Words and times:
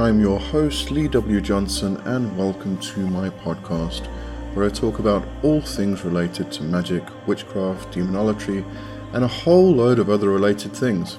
I'm 0.00 0.18
your 0.18 0.40
host, 0.40 0.90
Lee 0.90 1.08
W. 1.08 1.42
Johnson, 1.42 1.98
and 2.06 2.34
welcome 2.34 2.78
to 2.78 3.00
my 3.00 3.28
podcast, 3.28 4.06
where 4.54 4.64
I 4.64 4.70
talk 4.70 4.98
about 4.98 5.28
all 5.42 5.60
things 5.60 6.06
related 6.06 6.50
to 6.52 6.62
magic, 6.62 7.04
witchcraft, 7.26 7.92
demonology, 7.92 8.64
and 9.12 9.24
a 9.24 9.28
whole 9.28 9.70
load 9.70 9.98
of 9.98 10.08
other 10.08 10.30
related 10.30 10.72
things. 10.72 11.18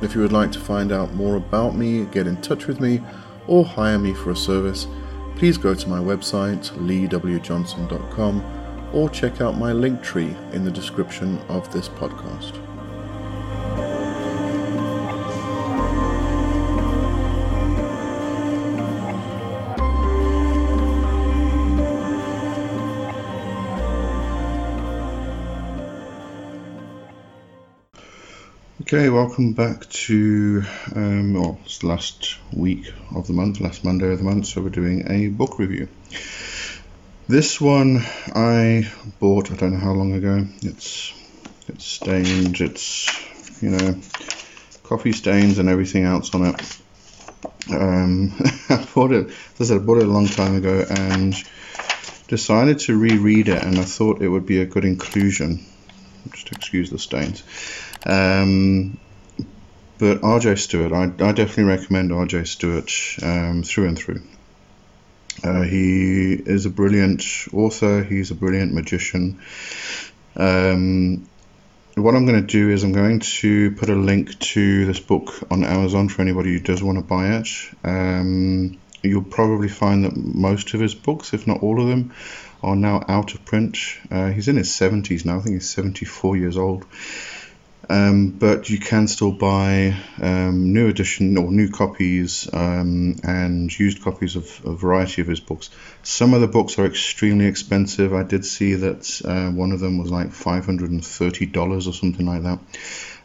If 0.00 0.16
you 0.16 0.20
would 0.20 0.32
like 0.32 0.50
to 0.50 0.58
find 0.58 0.90
out 0.90 1.14
more 1.14 1.36
about 1.36 1.76
me, 1.76 2.04
get 2.06 2.26
in 2.26 2.42
touch 2.42 2.66
with 2.66 2.80
me, 2.80 3.00
or 3.46 3.64
hire 3.64 4.00
me 4.00 4.14
for 4.14 4.32
a 4.32 4.36
service, 4.36 4.88
please 5.36 5.56
go 5.56 5.72
to 5.72 5.88
my 5.88 6.00
website, 6.00 6.72
leewjohnson.com, 6.72 8.90
or 8.92 9.10
check 9.10 9.40
out 9.40 9.56
my 9.56 9.72
link 9.72 10.02
tree 10.02 10.34
in 10.52 10.64
the 10.64 10.72
description 10.72 11.38
of 11.48 11.72
this 11.72 11.88
podcast. 11.88 12.58
Okay, 28.94 29.08
welcome 29.08 29.54
back 29.54 29.88
to, 29.88 30.62
um, 30.94 31.32
well, 31.32 31.58
it's 31.64 31.78
the 31.78 31.86
last 31.86 32.36
week 32.52 32.92
of 33.16 33.26
the 33.26 33.32
month, 33.32 33.58
last 33.58 33.84
Monday 33.84 34.12
of 34.12 34.18
the 34.18 34.24
month, 34.24 34.44
so 34.44 34.60
we're 34.60 34.68
doing 34.68 35.10
a 35.10 35.28
book 35.28 35.58
review. 35.58 35.88
This 37.26 37.58
one 37.58 38.02
I 38.34 38.92
bought, 39.18 39.50
I 39.50 39.54
don't 39.54 39.72
know 39.72 39.78
how 39.78 39.92
long 39.92 40.12
ago. 40.12 40.46
It's 40.60 41.14
it's 41.68 41.86
stained, 41.86 42.60
it's, 42.60 43.62
you 43.62 43.70
know, 43.70 43.98
coffee 44.82 45.12
stains 45.12 45.56
and 45.56 45.70
everything 45.70 46.04
else 46.04 46.34
on 46.34 46.48
it. 46.48 46.78
Um, 47.70 48.34
I 48.68 48.86
bought 48.94 49.12
it, 49.12 49.30
as 49.58 49.70
I 49.70 49.74
said, 49.74 49.80
I 49.80 49.84
bought 49.86 50.02
it 50.02 50.06
a 50.06 50.12
long 50.12 50.26
time 50.26 50.54
ago 50.54 50.84
and 50.90 51.34
decided 52.28 52.80
to 52.80 52.98
reread 52.98 53.48
it, 53.48 53.62
and 53.62 53.78
I 53.78 53.84
thought 53.84 54.20
it 54.20 54.28
would 54.28 54.44
be 54.44 54.60
a 54.60 54.66
good 54.66 54.84
inclusion. 54.84 55.64
Just 56.30 56.52
excuse 56.52 56.90
the 56.90 56.98
stains. 56.98 57.42
Um, 58.04 58.98
but 59.98 60.20
RJ 60.20 60.58
Stewart, 60.58 60.92
I, 60.92 61.04
I, 61.04 61.32
definitely 61.32 61.64
recommend 61.64 62.10
RJ 62.10 62.46
Stewart 62.46 62.90
um, 63.22 63.62
through 63.62 63.88
and 63.88 63.98
through. 63.98 64.22
Uh, 65.44 65.62
he 65.62 66.34
is 66.34 66.66
a 66.66 66.70
brilliant 66.70 67.24
author, 67.52 68.02
he's 68.02 68.30
a 68.30 68.34
brilliant 68.34 68.74
magician. 68.74 69.40
Um, 70.36 71.28
what 71.94 72.14
I'm 72.14 72.26
going 72.26 72.40
to 72.40 72.46
do 72.46 72.70
is 72.70 72.84
I'm 72.84 72.92
going 72.92 73.20
to 73.20 73.72
put 73.72 73.90
a 73.90 73.94
link 73.94 74.38
to 74.38 74.86
this 74.86 74.98
book 74.98 75.32
on 75.50 75.62
Amazon 75.62 76.08
for 76.08 76.22
anybody 76.22 76.52
who 76.52 76.60
does 76.60 76.82
want 76.82 76.98
to 76.98 77.04
buy 77.04 77.36
it. 77.36 77.48
Um, 77.84 78.80
you'll 79.02 79.22
probably 79.22 79.68
find 79.68 80.04
that 80.04 80.16
most 80.16 80.74
of 80.74 80.80
his 80.80 80.94
books, 80.94 81.34
if 81.34 81.46
not 81.46 81.62
all 81.62 81.80
of 81.80 81.88
them, 81.88 82.12
are 82.62 82.76
now 82.76 83.04
out 83.08 83.34
of 83.34 83.44
print. 83.44 83.78
Uh, 84.10 84.30
he's 84.30 84.48
in 84.48 84.56
his 84.56 84.68
70s 84.68 85.24
now, 85.24 85.38
I 85.38 85.40
think 85.40 85.56
he's 85.56 85.70
74 85.70 86.36
years 86.36 86.56
old. 86.56 86.84
Um, 87.90 88.30
but 88.30 88.70
you 88.70 88.78
can 88.78 89.08
still 89.08 89.32
buy 89.32 89.96
um, 90.20 90.72
new 90.72 90.88
edition 90.88 91.36
or 91.36 91.50
new 91.50 91.68
copies 91.68 92.48
um, 92.52 93.16
and 93.24 93.76
used 93.76 94.02
copies 94.02 94.36
of 94.36 94.62
a 94.64 94.72
variety 94.72 95.20
of 95.20 95.28
his 95.28 95.40
books. 95.40 95.68
Some 96.02 96.32
of 96.32 96.40
the 96.40 96.46
books 96.46 96.78
are 96.78 96.86
extremely 96.86 97.46
expensive. 97.46 98.14
I 98.14 98.22
did 98.22 98.44
see 98.44 98.74
that 98.74 99.20
uh, 99.24 99.50
one 99.50 99.72
of 99.72 99.80
them 99.80 99.98
was 99.98 100.10
like 100.10 100.28
$530 100.28 101.88
or 101.88 101.92
something 101.92 102.24
like 102.24 102.44
that. 102.44 102.58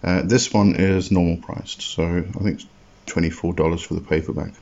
Uh, 0.04 0.22
this 0.24 0.52
one 0.52 0.76
is 0.76 1.12
normal 1.12 1.38
priced, 1.38 1.82
so 1.82 2.04
I 2.04 2.44
think 2.44 2.62
it's 2.62 2.66
$24 3.06 3.86
for 3.86 3.94
the 3.94 4.02
paperback. 4.02 4.54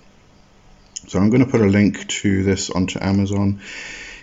So 1.08 1.20
I'm 1.20 1.30
going 1.30 1.46
to 1.46 1.50
put 1.50 1.62
a 1.62 1.66
link 1.66 2.08
to 2.08 2.44
this 2.44 2.70
onto 2.70 3.00
Amazon. 3.02 3.62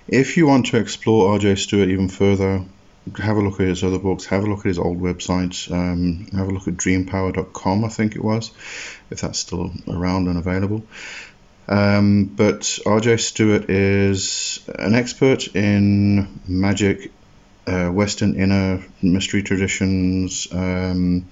If 0.09 0.37
you 0.37 0.47
want 0.47 0.67
to 0.67 0.79
explore 0.79 1.39
RJ 1.39 1.59
Stewart 1.59 1.89
even 1.89 2.09
further, 2.09 2.65
have 3.17 3.37
a 3.37 3.41
look 3.41 3.61
at 3.61 3.69
his 3.69 3.85
other 3.85 3.99
books, 3.99 4.27
have 4.27 4.45
a 4.45 4.47
look 4.47 4.61
at 4.61 4.67
his 4.67 4.79
old 4.79 5.01
website, 5.01 5.71
um, 5.71 6.27
have 6.37 6.49
a 6.49 6.51
look 6.51 6.69
at 6.69 6.75
dreampower.com, 6.75 7.85
I 7.85 7.89
think 7.89 8.17
it 8.17 8.25
was, 8.25 8.51
if 9.11 9.21
that's 9.21 9.39
still 9.39 9.73
around 9.89 10.29
and 10.29 10.39
available. 10.39 10.85
Um, 11.69 12.25
but 12.25 12.61
RJ 12.61 13.21
Stewart 13.21 13.71
is 13.71 14.61
an 14.79 14.95
expert 14.95 15.55
in 15.55 16.41
magic, 16.47 17.13
uh, 17.67 17.89
Western 17.89 18.35
inner 18.35 18.85
mystery 19.01 19.43
traditions, 19.43 20.49
um, 20.51 21.29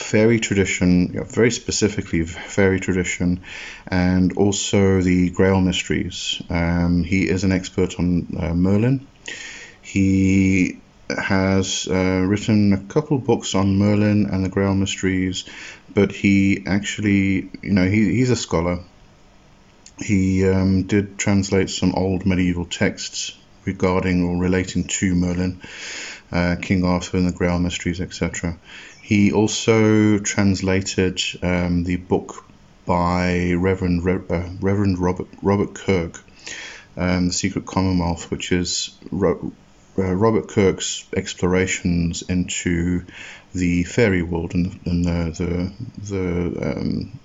fairy 0.00 0.40
tradition, 0.40 1.24
very 1.24 1.50
specifically 1.50 2.24
fairy 2.24 2.80
tradition, 2.80 3.42
and 3.86 4.36
also 4.36 5.00
the 5.00 5.30
Grail 5.30 5.60
mysteries. 5.60 6.42
Um, 6.48 7.04
he 7.04 7.28
is 7.28 7.44
an 7.44 7.52
expert 7.52 7.98
on 7.98 8.26
uh, 8.38 8.54
Merlin. 8.54 9.06
He 9.82 10.80
has 11.08 11.88
uh, 11.88 12.24
written 12.26 12.72
a 12.72 12.78
couple 12.78 13.18
books 13.18 13.54
on 13.54 13.78
Merlin 13.78 14.26
and 14.26 14.44
the 14.44 14.48
Grail 14.48 14.74
Mysteries, 14.74 15.44
but 15.92 16.12
he 16.12 16.64
actually, 16.66 17.50
you 17.62 17.72
know, 17.72 17.86
he, 17.86 18.14
he's 18.14 18.30
a 18.30 18.36
scholar. 18.36 18.80
He 19.98 20.48
um, 20.48 20.84
did 20.84 21.18
translate 21.18 21.68
some 21.68 21.94
old 21.94 22.24
medieval 22.24 22.64
texts 22.64 23.36
regarding 23.64 24.24
or 24.24 24.36
relating 24.38 24.84
to 24.84 25.14
Merlin, 25.14 25.60
uh, 26.32 26.56
King 26.60 26.84
Arthur 26.84 27.18
and 27.18 27.28
the 27.28 27.32
Grail 27.32 27.58
Mysteries, 27.58 28.00
etc. 28.00 28.58
He 29.10 29.32
also 29.32 30.20
translated 30.20 31.20
um, 31.42 31.82
the 31.82 31.96
book 31.96 32.44
by 32.86 33.54
Reverend 33.54 34.04
Re- 34.04 34.28
uh, 34.30 34.50
Reverend 34.60 35.00
Robert 35.00 35.26
Robert 35.42 35.74
Kirk, 35.74 36.22
um, 36.96 37.26
The 37.26 37.32
Secret 37.32 37.66
Commonwealth, 37.66 38.30
which 38.30 38.52
is 38.52 38.96
ro- 39.10 39.52
uh, 39.98 40.14
Robert 40.14 40.46
Kirk's 40.46 41.04
explorations 41.16 42.22
into 42.22 43.04
the 43.52 43.82
fairy 43.82 44.22
world 44.22 44.54
and, 44.54 44.78
and 44.86 45.04
the 45.04 45.32
the 45.40 45.72
the, 46.08 46.70
um, 46.70 47.18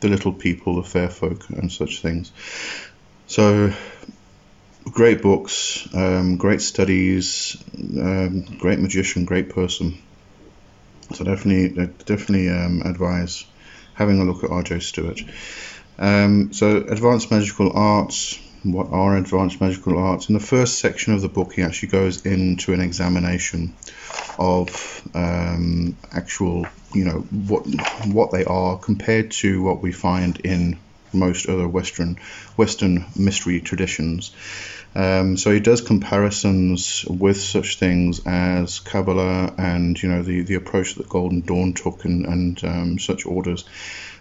the 0.00 0.08
little 0.08 0.32
people, 0.32 0.76
the 0.76 0.88
fair 0.88 1.10
folk, 1.10 1.46
and 1.50 1.70
such 1.70 2.00
things. 2.00 2.32
So, 3.26 3.74
great 4.84 5.20
books, 5.20 5.86
um, 5.92 6.38
great 6.38 6.62
studies, 6.62 7.62
um, 8.00 8.40
great 8.58 8.78
magician, 8.78 9.26
great 9.26 9.50
person. 9.50 9.98
So 11.14 11.24
definitely, 11.24 11.86
definitely 12.04 12.48
um, 12.50 12.82
advise 12.84 13.44
having 13.94 14.20
a 14.20 14.24
look 14.24 14.44
at 14.44 14.50
R.J. 14.50 14.80
Stewart. 14.80 15.20
Um, 15.98 16.52
so, 16.52 16.78
advanced 16.78 17.30
magical 17.30 17.72
arts 17.74 18.38
what 18.72 18.88
are 18.90 19.16
advanced 19.16 19.60
magical 19.60 19.98
arts. 19.98 20.28
In 20.28 20.34
the 20.34 20.40
first 20.40 20.78
section 20.78 21.14
of 21.14 21.20
the 21.20 21.28
book, 21.28 21.52
he 21.54 21.62
actually 21.62 21.88
goes 21.88 22.24
into 22.26 22.72
an 22.72 22.80
examination 22.80 23.74
of 24.38 25.08
um, 25.14 25.96
actual, 26.12 26.66
you 26.92 27.04
know, 27.04 27.20
what 27.20 27.66
what 28.06 28.32
they 28.32 28.44
are 28.44 28.78
compared 28.78 29.30
to 29.32 29.62
what 29.62 29.82
we 29.82 29.92
find 29.92 30.40
in 30.40 30.78
most 31.16 31.48
other 31.48 31.66
Western 31.66 32.18
Western 32.56 33.04
mystery 33.16 33.60
traditions. 33.60 34.32
Um, 34.94 35.36
so 35.36 35.50
he 35.50 35.60
does 35.60 35.82
comparisons 35.82 37.04
with 37.04 37.38
such 37.38 37.78
things 37.78 38.20
as 38.24 38.80
Kabbalah 38.80 39.54
and 39.58 40.00
you 40.02 40.08
know 40.08 40.22
the, 40.22 40.42
the 40.42 40.54
approach 40.54 40.94
that 40.94 41.08
Golden 41.08 41.40
Dawn 41.42 41.74
took 41.74 42.04
and, 42.04 42.24
and 42.24 42.64
um, 42.64 42.98
such 42.98 43.26
orders, 43.26 43.64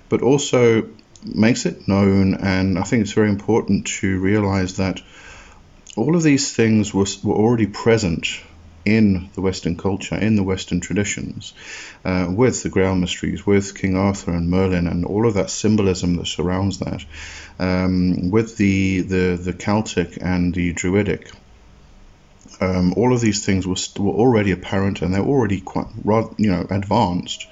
but 0.09 0.21
also 0.21 0.89
makes 1.23 1.65
it 1.65 1.87
known, 1.87 2.35
and 2.35 2.77
I 2.77 2.83
think 2.83 3.01
it's 3.01 3.13
very 3.13 3.29
important 3.29 3.87
to 3.87 4.19
realize 4.19 4.77
that 4.77 5.01
all 5.95 6.15
of 6.15 6.23
these 6.23 6.53
things 6.53 6.93
were, 6.93 7.07
were 7.23 7.35
already 7.35 7.67
present 7.67 8.27
in 8.85 9.29
the 9.33 9.41
Western 9.41 9.75
culture, 9.75 10.15
in 10.15 10.35
the 10.35 10.43
Western 10.43 10.79
traditions, 10.79 11.53
uh, 12.05 12.27
with 12.29 12.61
the 12.63 12.69
Grail 12.69 12.95
mysteries, 12.95 13.45
with 13.45 13.75
King 13.75 13.97
Arthur 13.97 14.31
and 14.31 14.49
Merlin, 14.49 14.87
and 14.87 15.05
all 15.05 15.27
of 15.27 15.33
that 15.33 15.49
symbolism 15.49 16.15
that 16.17 16.27
surrounds 16.27 16.79
that, 16.79 17.03
um, 17.59 18.29
with 18.29 18.57
the, 18.57 19.01
the 19.01 19.35
the 19.35 19.53
Celtic 19.53 20.17
and 20.21 20.53
the 20.53 20.73
Druidic. 20.73 21.31
Um, 22.61 22.93
all 22.95 23.13
of 23.13 23.19
these 23.19 23.45
things 23.45 23.67
were, 23.67 23.75
were 24.01 24.13
already 24.13 24.51
apparent, 24.51 25.01
and 25.01 25.13
they're 25.13 25.21
already 25.21 25.59
quite, 25.59 25.87
you 26.37 26.51
know, 26.51 26.65
advanced. 26.69 27.47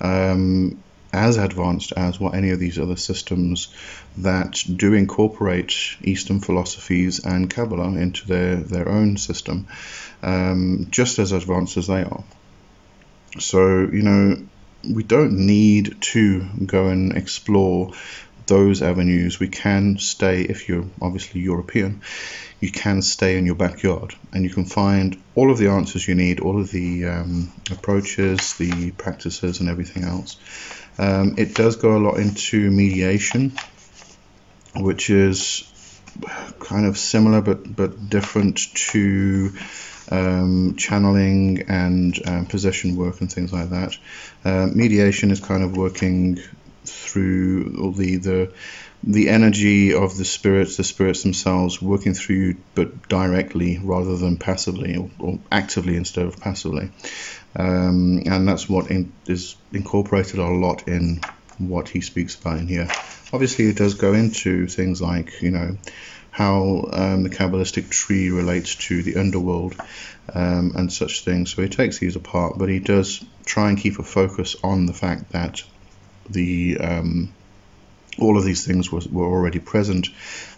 Um, 0.00 0.83
as 1.14 1.38
advanced 1.38 1.92
as 1.96 2.18
what 2.18 2.34
any 2.34 2.50
of 2.50 2.58
these 2.58 2.78
other 2.78 2.96
systems 2.96 3.68
that 4.18 4.62
do 4.76 4.92
incorporate 4.92 5.74
Eastern 6.02 6.40
philosophies 6.40 7.24
and 7.24 7.48
Kabbalah 7.48 7.96
into 7.96 8.26
their, 8.26 8.56
their 8.56 8.88
own 8.88 9.16
system, 9.16 9.66
um, 10.22 10.88
just 10.90 11.18
as 11.18 11.32
advanced 11.32 11.76
as 11.76 11.86
they 11.86 12.02
are. 12.02 12.24
So, 13.38 13.80
you 13.80 14.02
know, 14.02 14.36
we 14.88 15.02
don't 15.02 15.46
need 15.46 15.96
to 16.00 16.44
go 16.66 16.88
and 16.88 17.16
explore 17.16 17.92
those 18.46 18.82
avenues, 18.82 19.40
we 19.40 19.48
can 19.48 19.98
stay, 19.98 20.42
if 20.42 20.68
you're 20.68 20.84
obviously 21.00 21.40
European, 21.40 22.02
you 22.60 22.70
can 22.70 23.02
stay 23.02 23.38
in 23.38 23.46
your 23.46 23.54
backyard 23.54 24.14
and 24.32 24.44
you 24.44 24.50
can 24.50 24.64
find 24.64 25.20
all 25.34 25.50
of 25.50 25.58
the 25.58 25.68
answers 25.68 26.06
you 26.06 26.14
need, 26.14 26.40
all 26.40 26.60
of 26.60 26.70
the 26.70 27.06
um, 27.06 27.52
approaches, 27.70 28.54
the 28.54 28.90
practices, 28.92 29.60
and 29.60 29.68
everything 29.68 30.04
else. 30.04 30.36
Um, 30.98 31.34
it 31.38 31.54
does 31.54 31.76
go 31.76 31.96
a 31.96 31.98
lot 31.98 32.18
into 32.18 32.70
mediation, 32.70 33.52
which 34.76 35.10
is 35.10 35.70
kind 36.60 36.86
of 36.86 36.96
similar 36.96 37.40
but 37.40 37.74
but 37.74 38.08
different 38.08 38.60
to 38.74 39.52
um, 40.10 40.76
channeling 40.76 41.64
and 41.68 42.20
um, 42.26 42.46
possession 42.46 42.96
work 42.96 43.20
and 43.20 43.32
things 43.32 43.52
like 43.52 43.70
that. 43.70 43.96
Uh, 44.44 44.66
mediation 44.72 45.30
is 45.30 45.40
kind 45.40 45.62
of 45.62 45.76
working 45.76 46.38
through 46.84 47.92
the 47.96 48.16
the 48.16 48.52
the 49.06 49.28
energy 49.28 49.92
of 49.92 50.16
the 50.16 50.24
spirits, 50.24 50.76
the 50.76 50.84
spirits 50.84 51.22
themselves, 51.22 51.82
working 51.82 52.14
through 52.14 52.36
you, 52.36 52.56
but 52.74 53.08
directly 53.08 53.78
rather 53.82 54.16
than 54.16 54.38
passively 54.38 54.96
or, 54.96 55.10
or 55.18 55.38
actively 55.52 55.96
instead 55.96 56.26
of 56.26 56.40
passively. 56.40 56.90
Um, 57.56 58.22
and 58.26 58.48
that's 58.48 58.68
what 58.68 58.90
in, 58.90 59.12
is 59.26 59.56
incorporated 59.72 60.38
a 60.38 60.46
lot 60.46 60.88
in 60.88 61.20
what 61.58 61.88
he 61.88 62.00
speaks 62.00 62.34
about 62.34 62.58
in 62.58 62.66
here. 62.66 62.88
Obviously, 63.32 63.66
it 63.66 63.76
does 63.76 63.94
go 63.94 64.14
into 64.14 64.66
things 64.66 65.02
like, 65.02 65.42
you 65.42 65.50
know, 65.50 65.76
how 66.30 66.88
um, 66.92 67.22
the 67.22 67.30
Kabbalistic 67.30 67.90
tree 67.90 68.30
relates 68.30 68.74
to 68.74 69.02
the 69.02 69.16
underworld 69.16 69.76
um, 70.32 70.72
and 70.74 70.92
such 70.92 71.24
things. 71.24 71.54
So 71.54 71.62
he 71.62 71.68
takes 71.68 71.98
these 71.98 72.16
apart, 72.16 72.58
but 72.58 72.68
he 72.68 72.80
does 72.80 73.24
try 73.44 73.68
and 73.68 73.78
keep 73.78 73.98
a 73.98 74.02
focus 74.02 74.56
on 74.64 74.86
the 74.86 74.92
fact 74.92 75.30
that 75.30 75.62
the 76.28 76.78
um, 76.78 77.32
all 78.18 78.38
of 78.38 78.44
these 78.44 78.66
things 78.66 78.90
was, 78.90 79.08
were 79.08 79.26
already 79.26 79.58
present 79.58 80.08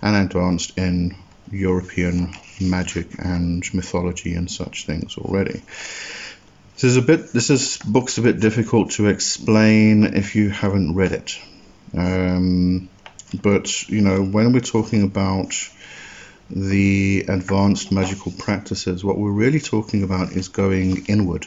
and 0.02 0.16
advanced 0.16 0.76
in 0.76 1.16
European 1.50 2.34
magic 2.60 3.06
and 3.18 3.62
mythology 3.72 4.34
and 4.34 4.50
such 4.50 4.86
things 4.86 5.16
already. 5.16 5.62
This 6.74 6.84
is 6.84 6.96
a 6.96 7.02
bit. 7.02 7.32
This 7.32 7.50
is 7.50 7.78
book's 7.78 8.18
a 8.18 8.22
bit 8.22 8.40
difficult 8.40 8.90
to 8.92 9.06
explain 9.06 10.04
if 10.04 10.36
you 10.36 10.50
haven't 10.50 10.94
read 10.94 11.12
it. 11.12 11.38
Um, 11.96 12.90
but 13.42 13.88
you 13.88 14.02
know, 14.02 14.22
when 14.22 14.52
we're 14.52 14.60
talking 14.60 15.02
about 15.02 15.54
the 16.50 17.24
advanced 17.28 17.92
magical 17.92 18.32
practices, 18.32 19.02
what 19.02 19.19
we're 19.19 19.30
really 19.30 19.60
talking 19.60 20.02
about 20.02 20.32
is 20.32 20.48
going 20.48 21.06
inward. 21.06 21.46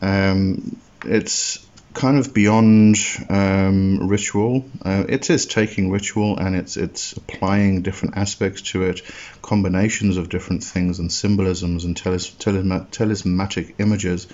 Um, 0.00 0.80
it's 1.04 1.64
kind 1.94 2.18
of 2.18 2.34
beyond 2.34 2.96
um, 3.30 4.08
ritual. 4.08 4.68
Uh, 4.84 5.04
it 5.08 5.30
is 5.30 5.46
taking 5.46 5.90
ritual 5.90 6.36
and 6.36 6.56
it's 6.56 6.76
it's 6.76 7.12
applying 7.12 7.82
different 7.82 8.16
aspects 8.16 8.62
to 8.62 8.82
it, 8.82 9.02
combinations 9.40 10.16
of 10.16 10.28
different 10.28 10.62
things 10.62 10.98
and 10.98 11.10
symbolisms 11.10 11.84
and 11.84 11.96
telis- 11.96 12.34
telis- 12.36 12.90
talismanic 12.90 13.76
images 13.78 14.26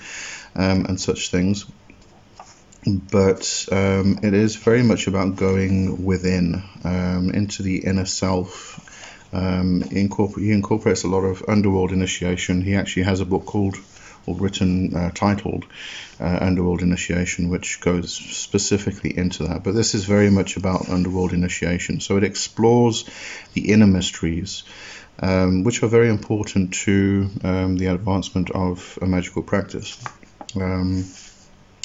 um, 0.56 0.86
and 0.86 1.00
such 1.00 1.30
things 1.30 1.66
but 2.86 3.66
um, 3.70 4.18
it 4.22 4.32
is 4.32 4.56
very 4.56 4.82
much 4.82 5.06
about 5.06 5.36
going 5.36 6.04
within 6.04 6.62
um, 6.84 7.30
into 7.30 7.62
the 7.62 7.84
inner 7.84 8.06
self. 8.06 8.86
Um, 9.32 9.82
incorpor- 9.82 10.40
he 10.40 10.50
incorporates 10.50 11.04
a 11.04 11.08
lot 11.08 11.20
of 11.20 11.44
underworld 11.46 11.92
initiation. 11.92 12.62
He 12.62 12.74
actually 12.74 13.04
has 13.04 13.20
a 13.20 13.26
book 13.26 13.44
called 13.44 13.76
or 14.26 14.36
written 14.36 14.94
uh, 14.94 15.10
titled 15.14 15.66
uh, 16.20 16.38
Underworld 16.40 16.82
Initiation, 16.82 17.48
which 17.48 17.80
goes 17.80 18.12
specifically 18.12 19.16
into 19.16 19.44
that. 19.48 19.64
But 19.64 19.74
this 19.74 19.94
is 19.94 20.04
very 20.04 20.30
much 20.30 20.56
about 20.56 20.88
underworld 20.88 21.32
initiation. 21.32 22.00
So 22.00 22.16
it 22.16 22.24
explores 22.24 23.08
the 23.54 23.72
inner 23.72 23.86
mysteries, 23.86 24.64
um, 25.20 25.64
which 25.64 25.82
are 25.82 25.88
very 25.88 26.08
important 26.08 26.74
to 26.84 27.30
um, 27.44 27.76
the 27.76 27.86
advancement 27.86 28.50
of 28.50 28.98
a 29.02 29.06
magical 29.06 29.42
practice. 29.42 30.02
Um, 30.56 31.04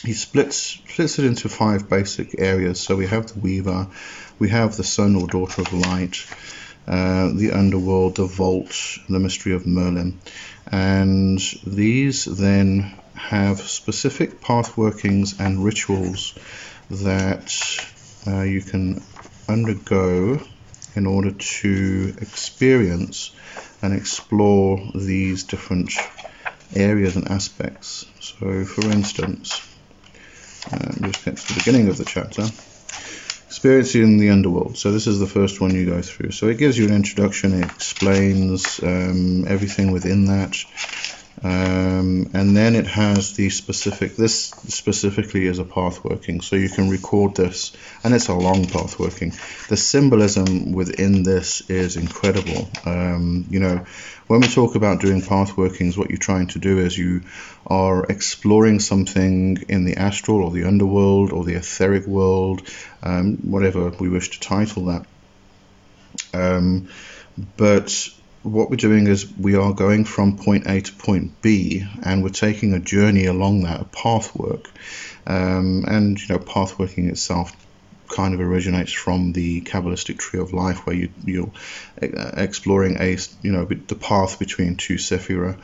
he 0.04 0.14
splits 0.14 0.58
splits 0.58 1.20
it 1.20 1.26
into 1.26 1.50
five 1.50 1.90
basic 1.90 2.40
areas. 2.40 2.80
So 2.80 2.96
we 2.96 3.08
have 3.08 3.28
the 3.28 3.40
Weaver, 3.40 3.88
we 4.38 4.50
have 4.50 4.76
the 4.76 4.84
Son 4.84 5.16
or 5.16 5.28
Daughter 5.28 5.62
of 5.62 5.74
Light, 5.74 6.26
uh, 6.88 7.32
the 7.34 7.52
Underworld, 7.52 8.16
the 8.16 8.26
Vault, 8.26 8.76
the 9.10 9.20
Mystery 9.20 9.54
of 9.54 9.66
Merlin, 9.66 10.20
and 10.72 11.40
these 11.66 12.26
then 12.26 12.96
have 13.16 13.60
specific 13.62 14.42
path 14.42 14.78
workings 14.78 15.40
and 15.40 15.64
rituals 15.64 16.38
that 16.90 17.52
uh, 18.28 18.42
you 18.42 18.62
can 18.62 19.02
undergo 19.48 20.40
in 20.96 21.06
order 21.06 21.32
to 21.32 22.16
experience 22.22 23.32
and 23.82 23.94
explore 23.94 24.80
these 24.96 25.44
different 25.44 25.92
areas 26.76 27.16
and 27.16 27.28
aspects. 27.30 28.06
So, 28.20 28.66
for 28.66 28.86
instance, 28.92 29.62
um, 30.72 30.98
just 31.02 31.26
get 31.26 31.38
to 31.38 31.48
the 31.48 31.60
beginning 31.60 31.90
of 31.90 31.98
the 31.98 32.06
chapter. 32.06 32.44
Experiencing 33.48 34.18
the 34.18 34.30
underworld. 34.30 34.78
So 34.78 34.92
this 34.92 35.08
is 35.08 35.20
the 35.20 35.28
first 35.28 35.62
one 35.62 35.74
you 35.74 35.86
go 35.86 36.02
through. 36.02 36.32
So 36.32 36.48
it 36.48 36.58
gives 36.58 36.78
you 36.78 36.86
an 36.88 36.94
introduction. 36.94 37.54
It 37.54 37.66
explains 37.66 38.82
um, 38.84 39.46
everything 39.48 39.92
within 39.92 40.26
that. 40.26 40.58
Um, 42.06 42.30
and 42.34 42.56
then 42.56 42.76
it 42.76 42.88
has 42.88 43.34
the 43.34 43.50
specific, 43.50 44.16
this 44.16 44.50
specifically 44.68 45.48
is 45.48 45.60
a 45.60 45.64
path 45.64 46.04
working, 46.04 46.42
so 46.42 46.56
you 46.56 46.70
can 46.70 46.90
record 46.90 47.36
this, 47.36 47.76
and 48.04 48.14
it's 48.14 48.28
a 48.28 48.34
long 48.34 48.66
path 48.66 49.00
working. 49.00 49.34
The 49.70 49.78
symbolism 49.78 50.72
within 50.74 51.24
this 51.24 51.62
is 51.70 51.98
incredible. 51.98 52.70
Um, 52.86 53.46
you 53.50 53.60
know, 53.60 53.86
when 54.28 54.42
we 54.42 54.48
talk 54.48 54.76
about 54.76 55.02
doing 55.02 55.22
path 55.22 55.58
workings, 55.58 55.98
what 55.98 56.10
you're 56.10 56.18
trying 56.18 56.48
to 56.48 56.60
do 56.60 56.80
is 56.80 56.98
you 56.98 57.22
are 57.68 58.06
exploring 58.06 58.80
something 58.80 59.64
in 59.68 59.86
the 59.86 59.98
astral 59.98 60.44
or 60.44 60.52
the 60.52 60.66
underworld 60.66 61.32
or 61.32 61.44
the 61.44 61.56
etheric 61.56 62.06
world, 62.06 62.62
um, 63.04 63.38
whatever 63.38 63.90
we 63.90 64.10
wish 64.10 64.32
to 64.32 64.40
title 64.40 64.86
that. 64.86 65.06
Um, 66.34 66.90
but 67.58 68.10
what 68.46 68.70
we're 68.70 68.76
doing 68.76 69.08
is 69.08 69.32
we 69.38 69.56
are 69.56 69.74
going 69.74 70.06
from 70.06 70.38
point 70.38 70.68
A 70.68 70.80
to 70.80 70.94
point 70.94 71.42
B, 71.42 71.84
and 72.04 72.24
we're 72.24 72.30
taking 72.30 72.74
a 72.74 72.80
journey 72.80 73.26
along 73.26 73.64
that, 73.64 73.82
a 73.82 73.86
path 73.86 74.36
work. 74.36 74.70
Um, 75.26 75.84
and 75.88 76.20
you 76.22 76.28
know, 76.30 76.40
path 76.40 76.78
working 76.78 77.10
itself 77.10 77.52
kind 78.08 78.36
of 78.36 78.40
originates 78.40 78.94
from 78.94 79.34
the 79.34 79.62
Kabbalistic 79.62 80.20
tree 80.20 80.40
of 80.40 80.54
life, 80.54 80.86
where 80.86 80.96
you, 80.96 81.10
you're 81.24 81.52
exploring 82.02 82.98
a 83.00 83.18
you 83.42 83.52
know 83.52 83.66
the 83.66 83.96
path 83.96 84.38
between 84.38 84.76
two 84.76 84.96
sephira. 84.96 85.58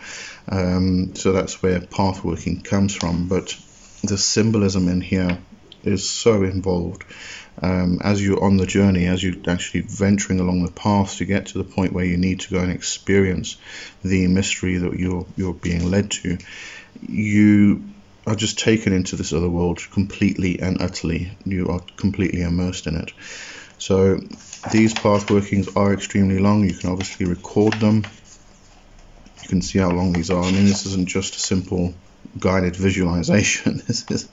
Um, 0.50 1.14
so 1.16 1.34
that's 1.34 1.62
where 1.62 1.82
path 1.82 2.24
working 2.24 2.62
comes 2.62 2.96
from. 2.96 3.28
But 3.28 3.56
the 4.04 4.18
symbolism 4.18 4.88
in 4.88 5.02
here 5.02 5.38
is 5.84 6.10
so 6.10 6.44
involved 6.44 7.04
um, 7.62 8.00
as 8.04 8.24
you're 8.24 8.44
on 8.44 8.58
the 8.58 8.66
journey, 8.66 9.06
as 9.06 9.24
you're 9.24 9.36
actually 9.48 9.82
venturing 9.82 10.40
along 10.40 10.64
the 10.64 10.72
path 10.72 11.18
to 11.18 11.26
get 11.26 11.48
to 11.48 11.58
the 11.58 11.64
point 11.64 11.94
where 11.94 12.06
you 12.06 12.18
need 12.18 12.42
to 12.42 12.50
go 12.50 12.60
and 12.60 12.72
experience 12.72 13.58
the 14.04 14.28
mystery 14.28 14.78
that 14.78 14.98
you're 14.98 15.26
you're 15.36 15.54
being 15.54 15.90
led 15.90 16.12
to, 16.12 16.38
you 17.08 17.84
are 18.26 18.36
just 18.36 18.60
taken 18.60 18.94
into 18.94 19.16
this 19.16 19.34
other 19.34 19.50
world 19.50 19.80
completely 19.92 20.60
and 20.60 20.82
utterly. 20.82 21.32
You 21.46 21.70
are 21.70 21.82
completely 21.98 22.42
immersed 22.42 22.88
in 22.88 22.96
it. 22.96 23.12
So 23.78 24.20
these 24.72 24.94
path 24.94 25.30
workings 25.32 25.76
are 25.76 25.94
extremely 25.94 26.40
long. 26.40 26.64
You 26.64 26.76
can 26.76 26.92
obviously 26.92 27.26
record 27.26 27.74
them. 27.74 28.04
You 29.42 29.50
can 29.50 29.62
see 29.62 29.80
how 29.80 29.90
long 29.90 30.14
these 30.14 30.30
are. 30.30 30.44
I 30.44 30.52
mean, 30.52 30.66
this 30.66 30.86
isn't 30.86 31.10
just 31.10 31.36
a 31.36 31.40
simple 31.40 31.94
guided 32.38 32.76
visualization. 32.76 33.82
this 33.88 34.10
is 34.10 34.28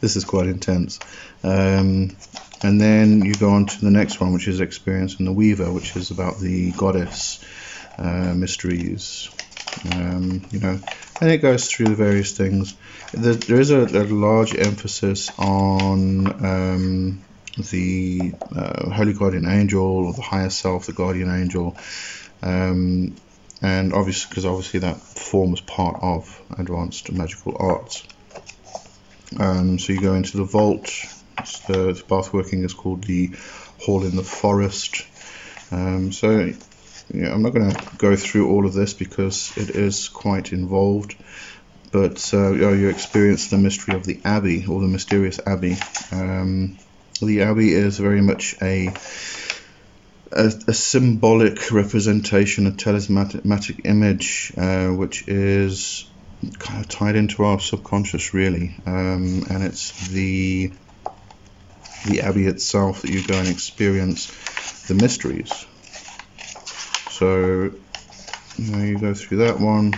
this 0.00 0.16
is 0.16 0.24
quite 0.24 0.46
intense. 0.46 0.98
Um, 1.42 2.16
and 2.62 2.80
then 2.80 3.24
you 3.24 3.34
go 3.34 3.50
on 3.50 3.66
to 3.66 3.80
the 3.80 3.90
next 3.90 4.20
one, 4.20 4.32
which 4.32 4.48
is 4.48 4.60
experience 4.60 5.18
in 5.18 5.24
the 5.24 5.32
Weaver, 5.32 5.72
which 5.72 5.96
is 5.96 6.10
about 6.10 6.40
the 6.40 6.72
goddess 6.72 7.44
uh, 7.98 8.34
mysteries. 8.34 9.30
Um, 9.92 10.44
you 10.50 10.60
know, 10.60 10.80
and 11.20 11.30
it 11.30 11.38
goes 11.38 11.68
through 11.70 11.86
the 11.86 11.94
various 11.94 12.36
things. 12.36 12.74
There, 13.12 13.34
there 13.34 13.60
is 13.60 13.70
a, 13.70 13.82
a, 13.82 14.04
large 14.04 14.56
emphasis 14.56 15.30
on 15.38 16.44
um, 16.44 17.24
the 17.70 18.32
uh, 18.54 18.90
holy 18.90 19.12
guardian 19.12 19.46
angel 19.46 19.84
or 20.06 20.12
the 20.12 20.22
higher 20.22 20.50
self, 20.50 20.86
the 20.86 20.92
guardian 20.92 21.30
angel. 21.30 21.76
Um, 22.42 23.14
and 23.60 23.92
obviously 23.92 24.28
because 24.30 24.46
obviously 24.46 24.80
that 24.80 24.96
forms 24.96 25.60
part 25.60 25.98
of 26.02 26.40
advanced 26.56 27.10
magical 27.12 27.56
arts. 27.58 28.06
Um, 29.38 29.78
so 29.78 29.92
you 29.92 30.00
go 30.00 30.14
into 30.14 30.36
the 30.36 30.44
vault. 30.44 30.90
The, 31.66 31.92
the 31.92 32.04
path 32.08 32.32
working 32.32 32.64
is 32.64 32.74
called 32.74 33.04
the 33.04 33.30
Hall 33.80 34.04
in 34.04 34.16
the 34.16 34.22
Forest. 34.22 35.06
Um, 35.70 36.12
so 36.12 36.52
yeah, 37.12 37.32
I'm 37.32 37.42
not 37.42 37.54
going 37.54 37.70
to 37.70 37.96
go 37.96 38.16
through 38.16 38.50
all 38.50 38.66
of 38.66 38.74
this 38.74 38.94
because 38.94 39.56
it 39.56 39.70
is 39.70 40.08
quite 40.08 40.52
involved. 40.52 41.16
But 41.90 42.34
uh, 42.34 42.52
you 42.52 42.88
experience 42.88 43.48
the 43.48 43.56
mystery 43.56 43.94
of 43.94 44.04
the 44.04 44.20
Abbey 44.24 44.66
or 44.66 44.80
the 44.80 44.88
mysterious 44.88 45.40
Abbey. 45.46 45.76
Um, 46.12 46.76
the 47.22 47.42
Abbey 47.42 47.72
is 47.72 47.98
very 47.98 48.20
much 48.20 48.56
a 48.60 48.92
a, 50.30 50.52
a 50.68 50.74
symbolic 50.74 51.70
representation, 51.70 52.66
a 52.66 52.72
talismanic 52.72 53.80
image, 53.84 54.52
uh, 54.56 54.88
which 54.88 55.26
is 55.26 56.08
kind 56.58 56.80
of 56.80 56.88
tied 56.88 57.16
into 57.16 57.42
our 57.44 57.58
subconscious, 57.58 58.34
really, 58.34 58.76
um, 58.86 59.44
and 59.50 59.64
it's 59.64 60.08
the 60.08 60.70
the 62.06 62.20
abbey 62.20 62.46
itself 62.46 63.02
that 63.02 63.10
you 63.10 63.26
go 63.26 63.38
and 63.38 63.48
experience 63.48 64.86
the 64.86 64.94
mysteries. 64.94 65.66
So, 67.10 67.72
you 68.56 68.70
know, 68.70 68.84
you 68.84 68.98
go 68.98 69.14
through 69.14 69.38
that 69.38 69.58
one. 69.60 69.92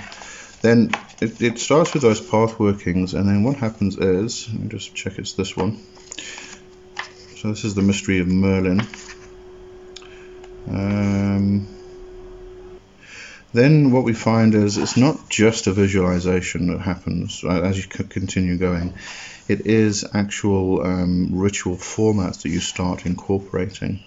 Then 0.62 0.90
it, 1.21 1.40
it 1.40 1.59
starts 1.59 1.95
with 1.95 2.02
those 2.02 2.21
path 2.21 2.59
workings, 2.59 3.14
and 3.14 3.28
then 3.28 3.42
what 3.42 3.57
happens 3.57 3.97
is, 3.99 4.49
let 4.50 4.61
me 4.61 4.69
just 4.69 4.95
check 4.95 5.19
it's 5.19 5.35
this 5.35 5.57
one. 5.57 5.78
So 7.37 7.49
this 7.49 7.64
is 7.64 7.75
the 7.75 7.83
mystery 7.83 8.21
of 8.21 8.28
Merlin. 8.28 8.80
Um, 10.69 11.69
then 13.52 13.90
what 13.90 14.04
we 14.04 14.12
find 14.12 14.54
is 14.54 14.78
it's 14.78 14.97
not 14.97 15.28
just 15.28 15.66
a 15.66 15.73
visualization 15.73 16.69
that 16.69 16.80
happens 16.80 17.42
as 17.45 17.76
you 17.76 17.88
continue 17.88 18.57
going. 18.57 18.95
It 19.49 19.66
is 19.66 20.04
actual 20.14 20.83
um, 20.83 21.30
ritual 21.33 21.76
formats 21.76 22.42
that 22.42 22.50
you 22.50 22.61
start 22.61 23.07
incorporating. 23.07 24.04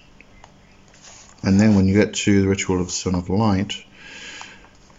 And 1.42 1.60
then 1.60 1.76
when 1.76 1.86
you 1.86 1.94
get 1.94 2.14
to 2.14 2.40
the 2.40 2.48
ritual 2.48 2.80
of 2.80 2.86
the 2.86 2.92
Son 2.92 3.14
of 3.14 3.28
Light, 3.28 3.74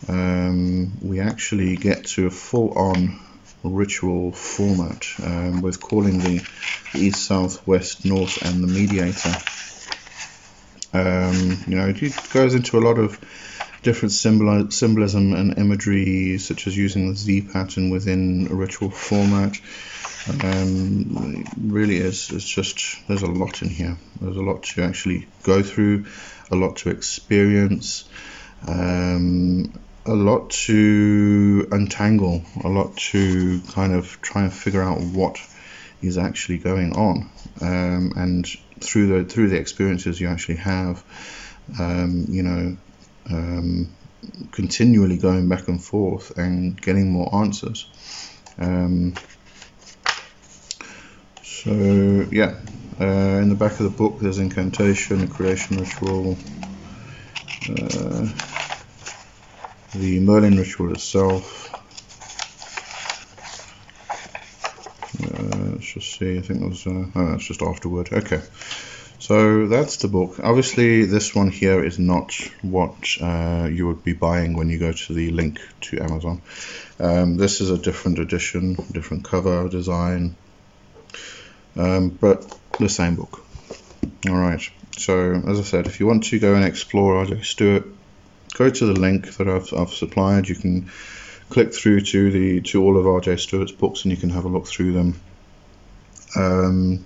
um, 0.08 1.00
we 1.02 1.20
actually 1.20 1.76
get 1.78 2.06
to 2.06 2.28
a 2.28 2.30
full-on 2.30 3.20
ritual 3.64 4.32
format 4.32 5.08
um, 5.24 5.64
with 5.64 5.82
calling 5.82 6.20
the 6.20 6.48
east, 6.94 7.26
south, 7.26 7.66
west, 7.66 8.06
north, 8.06 8.46
and 8.46 8.64
the 8.64 8.68
mediator. 8.68 9.34
Um, 10.94 11.64
you 11.68 11.76
know, 11.76 11.88
it 11.88 12.30
goes 12.32 12.54
into 12.54 12.78
a 12.78 12.82
lot 12.82 13.00
of 13.00 13.20
different 13.86 14.12
symbol 14.12 14.72
symbolism 14.72 15.34
and 15.34 15.58
imagery, 15.60 16.40
such 16.40 16.66
as 16.66 16.76
using 16.76 17.08
the 17.08 17.16
Z 17.16 17.42
pattern 17.54 17.92
within 17.92 18.48
a 18.50 18.56
ritual 18.56 18.90
format. 18.90 19.56
Um, 20.44 21.46
really 21.56 21.98
is. 21.98 22.32
It's 22.32 22.48
just 22.48 23.08
there's 23.08 23.22
a 23.22 23.28
lot 23.28 23.62
in 23.62 23.70
here. 23.70 23.96
There's 24.20 24.38
a 24.38 24.42
lot 24.42 24.64
to 24.64 24.82
actually 24.82 25.28
go 25.44 25.62
through, 25.62 26.08
a 26.50 26.56
lot 26.56 26.78
to 26.78 26.90
experience, 26.90 28.06
um, 28.68 29.80
a 30.08 30.16
lot 30.16 30.50
to 30.66 31.68
untangle, 31.72 32.44
a 32.64 32.70
lot 32.70 32.98
to 33.12 33.62
kind 33.72 33.94
of 33.94 34.20
try 34.22 34.42
and 34.44 34.54
figure 34.54 34.82
out 34.82 35.00
what 35.00 35.40
is 36.02 36.18
actually 36.18 36.58
going 36.58 36.96
on, 36.96 37.30
um, 37.62 38.14
and 38.16 38.48
through 38.80 39.08
the 39.08 39.30
through 39.30 39.50
the 39.50 39.58
experiences 39.58 40.20
you 40.20 40.28
actually 40.28 40.58
have, 40.58 41.04
um, 41.80 42.26
you 42.30 42.42
know, 42.42 42.78
um, 43.30 43.96
continually 44.52 45.18
going 45.18 45.48
back 45.50 45.68
and 45.68 45.84
forth 45.84 46.38
and 46.38 46.80
getting 46.82 47.12
more 47.12 47.34
answers. 47.36 47.90
Um, 48.58 49.16
so 51.44 51.72
yeah, 52.32 52.60
uh, 53.00 53.40
in 53.42 53.50
the 53.50 53.56
back 53.56 53.74
of 53.74 53.84
the 53.84 53.90
book 53.90 54.20
there's 54.20 54.40
incantation, 54.40 55.24
a 55.24 55.28
creation 55.28 55.78
ritual, 55.78 56.38
uh, 57.70 58.28
the 59.94 60.20
Merlin 60.20 60.58
ritual 60.58 60.92
itself. 60.94 61.72
Uh, 65.24 65.72
let's 65.72 65.94
just 65.94 66.18
see. 66.18 66.38
I 66.38 66.42
think 66.42 66.62
it 66.62 66.68
was. 66.68 66.86
Uh, 66.86 67.06
oh, 67.16 67.32
that's 67.32 67.46
just 67.46 67.62
afterward. 67.62 68.10
Okay. 68.12 68.42
So 69.26 69.66
that's 69.66 69.98
the 69.98 70.08
book. 70.08 70.40
Obviously, 70.44 71.06
this 71.06 71.34
one 71.34 71.50
here 71.50 71.84
is 71.84 71.98
not 71.98 72.36
what 72.62 73.18
uh, 73.20 73.68
you 73.72 73.88
would 73.88 74.04
be 74.04 74.14
buying 74.14 74.56
when 74.56 74.70
you 74.70 74.78
go 74.78 74.92
to 74.92 75.14
the 75.14 75.32
link 75.32 75.60
to 75.82 76.00
Amazon. 76.00 76.44
Um, 77.00 77.36
this 77.36 77.60
is 77.60 77.72
a 77.72 77.78
different 77.80 78.20
edition, 78.20 78.76
different 78.92 79.24
cover 79.24 79.68
design, 79.68 80.36
um, 81.76 82.10
but 82.10 82.56
the 82.78 82.88
same 82.88 83.16
book. 83.16 83.44
All 84.30 84.38
right. 84.38 84.62
So 84.96 85.32
as 85.34 85.60
I 85.60 85.64
said, 85.64 85.88
if 85.88 86.00
you 86.00 86.06
want 86.06 86.26
to 86.26 86.38
go 86.38 86.54
and 86.54 86.64
explore 86.64 87.16
R.J. 87.16 87.42
Stewart, 87.42 87.88
go 88.54 88.70
to 88.70 88.86
the 88.86 89.00
link 89.00 89.38
that 89.38 89.48
I've, 89.48 89.74
I've 89.74 89.90
supplied. 89.90 90.50
You 90.50 90.56
can 90.56 90.92
click 91.50 91.74
through 91.74 92.02
to 92.02 92.30
the 92.30 92.62
to 92.70 92.84
all 92.84 92.96
of 92.96 93.08
R.J. 93.08 93.38
Stewart's 93.38 93.72
books, 93.72 94.04
and 94.04 94.12
you 94.12 94.18
can 94.18 94.30
have 94.30 94.46
a 94.46 94.50
look 94.50 94.68
through 94.68 94.94
them. 94.94 95.20
Um, 96.36 97.06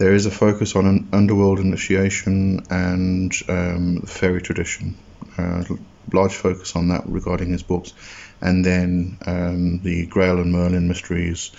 there 0.00 0.14
is 0.14 0.24
a 0.24 0.30
focus 0.30 0.76
on 0.76 0.86
an 0.86 1.08
underworld 1.12 1.60
initiation 1.60 2.64
and 2.70 3.34
um, 3.50 4.00
fairy 4.06 4.40
tradition. 4.40 4.96
Uh, 5.36 5.62
large 6.10 6.32
focus 6.32 6.74
on 6.74 6.88
that 6.88 7.02
regarding 7.06 7.50
his 7.50 7.62
books, 7.62 7.92
and 8.40 8.64
then 8.64 9.18
um, 9.26 9.80
the 9.80 10.06
Grail 10.06 10.40
and 10.40 10.52
Merlin 10.52 10.88
mysteries. 10.88 11.50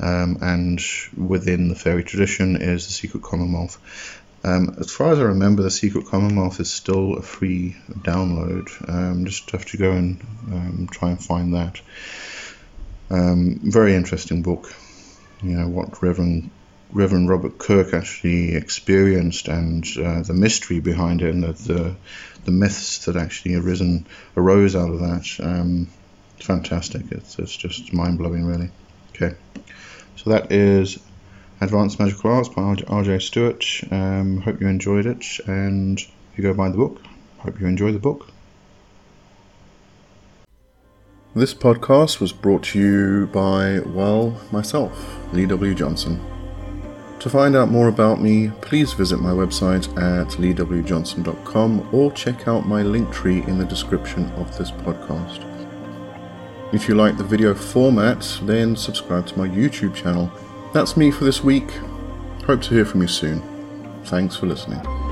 Um, 0.00 0.38
and 0.40 0.80
within 1.14 1.68
the 1.68 1.74
fairy 1.74 2.04
tradition 2.04 2.56
is 2.56 2.86
the 2.86 2.92
Secret 2.92 3.22
Commonwealth. 3.22 3.78
Um, 4.42 4.76
as 4.80 4.90
far 4.90 5.12
as 5.12 5.18
I 5.18 5.24
remember, 5.24 5.62
the 5.62 5.70
Secret 5.70 6.06
Commonwealth 6.06 6.60
is 6.60 6.72
still 6.72 7.18
a 7.18 7.22
free 7.22 7.76
download. 7.90 8.66
Um, 8.88 9.26
just 9.26 9.50
have 9.50 9.66
to 9.66 9.76
go 9.76 9.92
and 9.92 10.22
um, 10.50 10.88
try 10.90 11.10
and 11.10 11.22
find 11.22 11.52
that. 11.52 11.82
Um, 13.10 13.60
very 13.62 13.94
interesting 13.94 14.40
book. 14.40 14.74
You 15.42 15.58
know 15.58 15.68
what 15.68 16.02
Reverend 16.02 16.50
Reverend 16.94 17.28
Robert 17.28 17.58
Kirk 17.58 17.92
actually 17.92 18.54
experienced 18.54 19.48
and 19.48 19.84
uh, 19.98 20.22
the 20.22 20.32
mystery 20.32 20.78
behind 20.78 21.22
it 21.22 21.34
and 21.34 21.42
the, 21.42 21.52
the, 21.52 21.96
the 22.44 22.52
myths 22.52 23.04
that 23.06 23.16
actually 23.16 23.56
arisen 23.56 24.06
arose 24.36 24.76
out 24.76 24.90
of 24.90 25.00
that. 25.00 25.28
Um, 25.40 25.88
it's 26.36 26.46
fantastic. 26.46 27.02
It's, 27.10 27.38
it's 27.38 27.56
just 27.56 27.92
mind 27.92 28.18
blowing, 28.18 28.44
really. 28.44 28.70
Okay, 29.10 29.34
so 30.16 30.30
that 30.30 30.52
is 30.52 30.98
Advanced 31.60 31.98
Magical 31.98 32.30
Arts 32.30 32.48
by 32.48 32.76
R.J. 32.86 33.18
Stewart. 33.18 33.64
Um, 33.90 34.40
hope 34.40 34.60
you 34.60 34.68
enjoyed 34.68 35.06
it, 35.06 35.24
and 35.46 35.98
if 35.98 36.38
you 36.38 36.42
go 36.42 36.54
buy 36.54 36.68
the 36.68 36.76
book, 36.76 37.00
hope 37.38 37.60
you 37.60 37.66
enjoy 37.66 37.92
the 37.92 37.98
book. 37.98 38.28
This 41.36 41.54
podcast 41.54 42.20
was 42.20 42.32
brought 42.32 42.62
to 42.64 42.78
you 42.78 43.26
by, 43.32 43.80
well, 43.80 44.40
myself, 44.52 45.18
Lee 45.32 45.46
W. 45.46 45.74
Johnson. 45.74 46.33
To 47.24 47.30
find 47.30 47.56
out 47.56 47.70
more 47.70 47.88
about 47.88 48.20
me, 48.20 48.50
please 48.60 48.92
visit 48.92 49.18
my 49.18 49.30
website 49.30 49.88
at 49.96 50.28
leewjohnson.com 50.32 51.88
or 51.90 52.12
check 52.12 52.46
out 52.46 52.68
my 52.68 52.82
link 52.82 53.10
tree 53.14 53.42
in 53.44 53.56
the 53.56 53.64
description 53.64 54.30
of 54.32 54.54
this 54.58 54.70
podcast. 54.70 55.42
If 56.74 56.86
you 56.86 56.94
like 56.94 57.16
the 57.16 57.24
video 57.24 57.54
format, 57.54 58.38
then 58.42 58.76
subscribe 58.76 59.26
to 59.28 59.38
my 59.38 59.48
YouTube 59.48 59.94
channel. 59.94 60.30
That's 60.74 60.98
me 60.98 61.10
for 61.10 61.24
this 61.24 61.42
week. 61.42 61.70
Hope 62.44 62.60
to 62.60 62.74
hear 62.74 62.84
from 62.84 63.00
you 63.00 63.08
soon. 63.08 63.42
Thanks 64.04 64.36
for 64.36 64.44
listening. 64.44 65.03